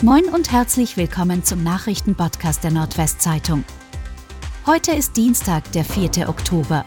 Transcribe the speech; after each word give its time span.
Moin 0.00 0.26
und 0.26 0.52
herzlich 0.52 0.96
willkommen 0.96 1.42
zum 1.42 1.64
Nachrichtenpodcast 1.64 2.62
der 2.62 2.70
Nordwestzeitung. 2.70 3.64
Heute 4.64 4.92
ist 4.92 5.16
Dienstag, 5.16 5.72
der 5.72 5.84
4. 5.84 6.28
Oktober. 6.28 6.84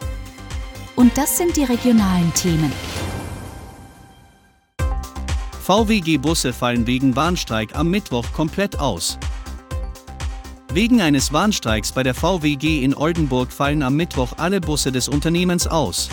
Und 0.95 1.17
das 1.17 1.37
sind 1.37 1.57
die 1.57 1.65
regionalen 1.65 2.33
Themen. 2.35 2.71
VWG-Busse 5.61 6.53
fallen 6.53 6.87
wegen 6.87 7.13
Warnstreik 7.17 7.75
am 7.75 7.89
Mittwoch 7.89 8.31
komplett 8.31 8.79
aus. 8.79 9.17
Wegen 10.73 11.01
eines 11.01 11.33
Warnstreiks 11.33 11.91
bei 11.91 12.03
der 12.03 12.13
VWG 12.13 12.81
in 12.81 12.95
Oldenburg 12.95 13.51
fallen 13.51 13.83
am 13.83 13.97
Mittwoch 13.97 14.37
alle 14.37 14.61
Busse 14.61 14.93
des 14.93 15.09
Unternehmens 15.09 15.67
aus. 15.67 16.07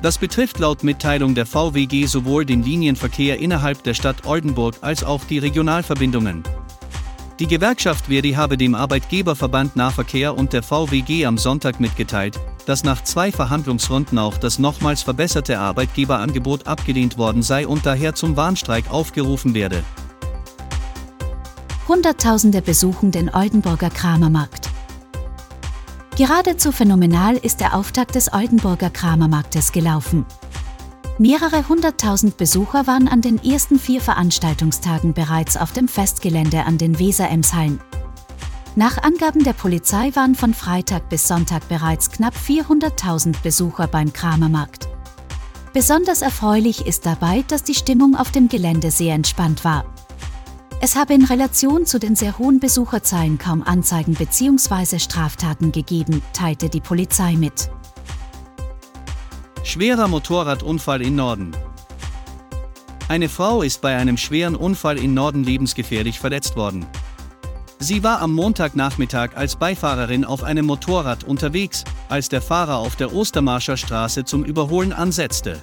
Das 0.00 0.18
betrifft 0.18 0.58
laut 0.60 0.84
Mitteilung 0.84 1.34
der 1.34 1.44
VWG 1.44 2.06
sowohl 2.06 2.44
den 2.44 2.62
Linienverkehr 2.62 3.40
innerhalb 3.40 3.82
der 3.82 3.94
Stadt 3.94 4.26
Oldenburg 4.26 4.76
als 4.80 5.02
auch 5.02 5.24
die 5.24 5.38
Regionalverbindungen. 5.38 6.44
Die 7.40 7.46
Gewerkschaft 7.46 8.06
Verdi 8.06 8.32
habe 8.32 8.56
dem 8.56 8.74
Arbeitgeberverband 8.74 9.76
Nahverkehr 9.76 10.36
und 10.36 10.52
der 10.52 10.62
VWG 10.62 11.24
am 11.24 11.38
Sonntag 11.38 11.78
mitgeteilt, 11.78 12.38
dass 12.66 12.84
nach 12.84 13.02
zwei 13.04 13.30
Verhandlungsrunden 13.32 14.18
auch 14.18 14.38
das 14.38 14.58
nochmals 14.58 15.02
verbesserte 15.02 15.58
Arbeitgeberangebot 15.58 16.66
abgelehnt 16.66 17.16
worden 17.16 17.42
sei 17.42 17.66
und 17.66 17.86
daher 17.86 18.14
zum 18.14 18.36
Warnstreik 18.36 18.90
aufgerufen 18.90 19.54
werde. 19.54 19.82
Hunderttausende 21.86 22.60
besuchen 22.60 23.10
den 23.12 23.32
Oldenburger 23.32 23.90
Kramermarkt. 23.90 24.67
Geradezu 26.18 26.72
phänomenal 26.72 27.36
ist 27.36 27.60
der 27.60 27.76
Auftakt 27.76 28.16
des 28.16 28.32
Oldenburger 28.32 28.90
Kramermarktes 28.90 29.70
gelaufen. 29.70 30.26
Mehrere 31.16 31.68
hunderttausend 31.68 32.36
Besucher 32.36 32.88
waren 32.88 33.06
an 33.06 33.20
den 33.20 33.40
ersten 33.44 33.78
vier 33.78 34.00
Veranstaltungstagen 34.00 35.14
bereits 35.14 35.56
auf 35.56 35.72
dem 35.72 35.86
Festgelände 35.86 36.64
an 36.64 36.76
den 36.76 36.98
Weser-Emshallen. 36.98 37.78
Nach 38.74 39.00
Angaben 39.00 39.44
der 39.44 39.52
Polizei 39.52 40.10
waren 40.14 40.34
von 40.34 40.54
Freitag 40.54 41.08
bis 41.08 41.28
Sonntag 41.28 41.68
bereits 41.68 42.10
knapp 42.10 42.34
400.000 42.34 43.40
Besucher 43.44 43.86
beim 43.86 44.12
Kramermarkt. 44.12 44.88
Besonders 45.72 46.22
erfreulich 46.22 46.84
ist 46.84 47.06
dabei, 47.06 47.44
dass 47.46 47.62
die 47.62 47.76
Stimmung 47.76 48.16
auf 48.16 48.32
dem 48.32 48.48
Gelände 48.48 48.90
sehr 48.90 49.14
entspannt 49.14 49.64
war. 49.64 49.84
Es 50.80 50.94
habe 50.94 51.12
in 51.12 51.24
Relation 51.24 51.86
zu 51.86 51.98
den 51.98 52.14
sehr 52.14 52.38
hohen 52.38 52.60
Besucherzahlen 52.60 53.36
kaum 53.36 53.64
Anzeigen 53.64 54.14
bzw. 54.14 55.00
Straftaten 55.00 55.72
gegeben, 55.72 56.22
teilte 56.32 56.68
die 56.68 56.80
Polizei 56.80 57.34
mit. 57.34 57.68
Schwerer 59.64 60.06
Motorradunfall 60.06 61.02
in 61.02 61.16
Norden. 61.16 61.56
Eine 63.08 63.28
Frau 63.28 63.62
ist 63.62 63.80
bei 63.80 63.96
einem 63.96 64.16
schweren 64.16 64.54
Unfall 64.54 64.98
in 64.98 65.14
Norden 65.14 65.42
lebensgefährlich 65.42 66.20
verletzt 66.20 66.54
worden. 66.54 66.86
Sie 67.80 68.04
war 68.04 68.20
am 68.20 68.32
Montagnachmittag 68.32 69.30
als 69.34 69.56
Beifahrerin 69.56 70.24
auf 70.24 70.44
einem 70.44 70.66
Motorrad 70.66 71.24
unterwegs, 71.24 71.82
als 72.08 72.28
der 72.28 72.42
Fahrer 72.42 72.76
auf 72.76 72.94
der 72.94 73.12
Ostermarscher 73.12 73.76
Straße 73.76 74.24
zum 74.24 74.44
Überholen 74.44 74.92
ansetzte. 74.92 75.60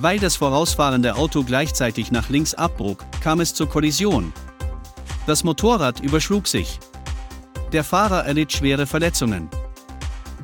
Weil 0.00 0.18
das 0.20 0.36
vorausfahrende 0.36 1.16
Auto 1.16 1.42
gleichzeitig 1.42 2.12
nach 2.12 2.28
links 2.28 2.54
abbog, 2.54 3.04
kam 3.20 3.40
es 3.40 3.52
zur 3.54 3.68
Kollision. 3.68 4.32
Das 5.26 5.42
Motorrad 5.42 6.00
überschlug 6.00 6.46
sich. 6.46 6.78
Der 7.72 7.84
Fahrer 7.84 8.24
erlitt 8.24 8.52
schwere 8.52 8.86
Verletzungen. 8.86 9.50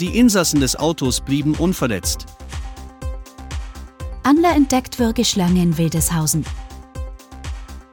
Die 0.00 0.18
Insassen 0.18 0.60
des 0.60 0.76
Autos 0.76 1.20
blieben 1.20 1.54
unverletzt. 1.54 2.26
Angler 4.24 4.56
entdeckt 4.56 4.98
Würgeschlange 4.98 5.62
in 5.62 5.78
Wildeshausen. 5.78 6.44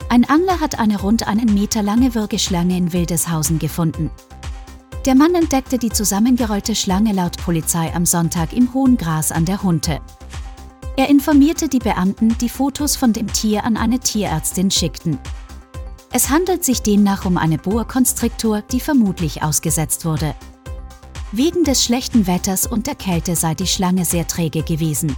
Ein 0.10 0.26
Angler 0.26 0.60
hat 0.60 0.80
eine 0.80 1.00
rund 1.00 1.28
einen 1.28 1.54
Meter 1.54 1.84
lange 1.84 2.16
Würgeschlange 2.16 2.76
in 2.76 2.92
Wildeshausen 2.92 3.60
gefunden. 3.60 4.10
Der 5.06 5.16
Mann 5.16 5.36
entdeckte 5.36 5.78
die 5.78 5.90
zusammengerollte 5.90 6.76
Schlange 6.76 7.14
laut 7.14 7.38
Polizei 7.38 7.94
am 7.94 8.06
Sonntag 8.06 8.54
im 8.54 8.74
hohen 8.74 8.98
Gras 8.98 9.32
an 9.32 9.46
der 9.46 9.64
Hunte. 9.64 10.02
Er 10.98 11.10
informierte 11.10 11.70
die 11.70 11.80
Beamten, 11.80 12.38
die 12.40 12.50
Fotos 12.50 12.96
von 12.96 13.14
dem 13.14 13.32
Tier 13.32 13.64
an 13.64 13.78
eine 13.78 14.00
Tierärztin 14.00 14.70
schickten. 14.70 15.20
Es 16.12 16.30
handelt 16.30 16.66
sich 16.66 16.82
demnach 16.82 17.26
um 17.26 17.38
eine 17.38 17.58
Boa 17.58 17.86
Constrictor, 17.86 18.62
die 18.62 18.82
vermutlich 18.82 19.42
ausgesetzt 19.42 20.04
wurde. 20.04 20.36
Wegen 21.32 21.64
des 21.64 21.86
schlechten 21.86 22.28
Wetters 22.28 22.68
und 22.68 22.88
der 22.88 22.96
Kälte 22.96 23.38
sei 23.38 23.56
die 23.56 23.68
Schlange 23.68 24.04
sehr 24.04 24.28
träge 24.28 24.64
gewesen. 24.64 25.16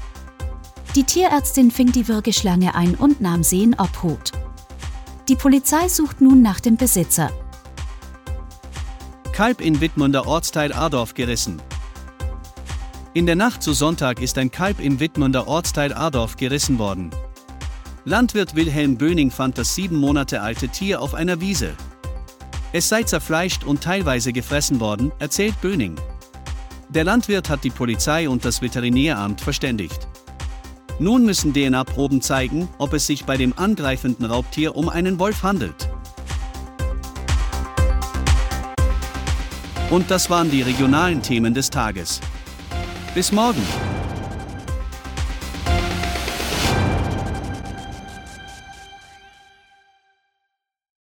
Die 0.96 1.04
Tierärztin 1.04 1.72
fing 1.72 1.92
die 1.92 2.08
Würgeschlange 2.08 2.76
ein 2.76 2.94
und 2.94 3.20
nahm 3.20 3.44
sie 3.44 3.64
in 3.64 3.74
Obhut. 3.74 4.32
Die 5.28 5.36
Polizei 5.36 5.88
sucht 5.88 6.22
nun 6.22 6.44
nach 6.44 6.60
dem 6.60 6.78
Besitzer. 6.78 7.32
Kalb 9.32 9.60
in 9.60 9.82
Wittmunder 9.82 10.28
Ortsteil 10.28 10.72
Adorf 10.72 11.16
gerissen. 11.16 11.60
In 13.16 13.28
der 13.28 13.36
Nacht 13.36 13.62
zu 13.62 13.74
Sonntag 13.74 14.20
ist 14.24 14.40
ein 14.40 14.50
Kalb 14.50 14.80
im 14.80 15.00
Wittmunder 15.00 15.48
Ortsteil 15.48 15.94
Adorf 15.94 16.36
gerissen 16.36 16.80
worden. 16.80 17.12
Landwirt 18.06 18.56
Wilhelm 18.56 18.98
Böning 18.98 19.30
fand 19.30 19.56
das 19.60 19.76
sieben 19.76 19.98
Monate 19.98 20.42
alte 20.42 20.68
Tier 20.68 21.00
auf 21.00 21.14
einer 21.14 21.40
Wiese. 21.40 21.74
Es 22.72 22.90
sei 22.90 23.04
zerfleischt 23.04 23.66
und 23.66 23.84
teilweise 23.84 24.34
gefressen 24.34 24.80
worden, 24.80 25.12
erzählt 25.20 25.62
Böning. 25.62 25.96
Der 26.90 27.04
Landwirt 27.04 27.50
hat 27.50 27.64
die 27.64 27.70
Polizei 27.70 28.28
und 28.28 28.46
das 28.46 28.64
Veterinäramt 28.64 29.42
verständigt. 29.42 30.08
Nun 30.98 31.24
müssen 31.24 31.54
DNA-Proben 31.54 32.20
zeigen, 32.20 32.68
ob 32.80 32.94
es 32.94 33.06
sich 33.06 33.26
bei 33.26 33.38
dem 33.38 33.54
angreifenden 33.56 34.26
Raubtier 34.26 34.76
um 34.76 34.90
einen 34.90 35.20
Wolf 35.20 35.44
handelt. 35.44 35.88
Und 39.92 40.10
das 40.10 40.32
waren 40.32 40.50
die 40.50 40.64
regionalen 40.64 41.22
Themen 41.22 41.54
des 41.54 41.70
Tages. 41.70 42.20
Bis 43.14 43.32
morgen! 43.32 43.93